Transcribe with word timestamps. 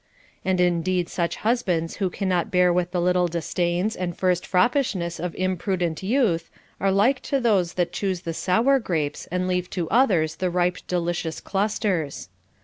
And 0.43 0.59
in 0.59 0.81
deed 0.81 1.09
such 1.09 1.35
husbands 1.45 1.97
who 1.97 2.09
cannot 2.09 2.49
bear 2.49 2.73
with 2.73 2.89
the 2.89 2.99
little 2.99 3.27
disdains 3.27 3.95
and 3.95 4.17
first 4.17 4.45
froppislmess 4.51 5.19
of 5.23 5.35
imprudent 5.35 6.01
youth 6.01 6.49
are 6.79 6.91
like 6.91 7.19
to 7.29 7.39
those 7.39 7.75
that 7.75 7.91
choose 7.93 8.21
the 8.21 8.33
sour 8.33 8.79
grapes 8.79 9.27
and 9.27 9.47
leave 9.47 9.69
to 9.69 9.87
others 9.91 10.37
the 10.37 10.49
ripe 10.49 10.79
delicious 10.87 11.39
clusters. 11.39 12.29